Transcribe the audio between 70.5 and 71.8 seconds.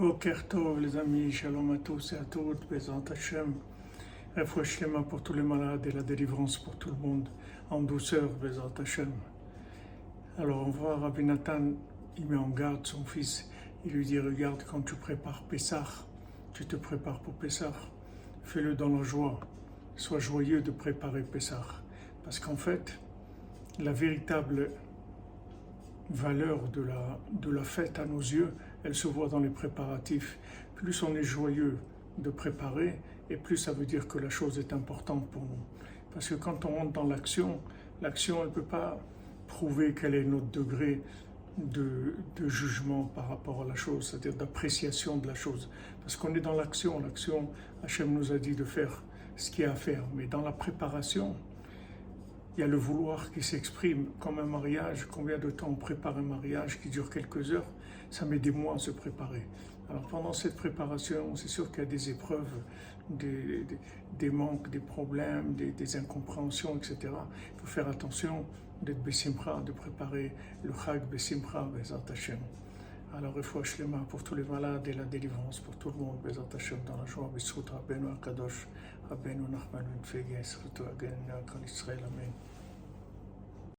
le Chag Bessimra,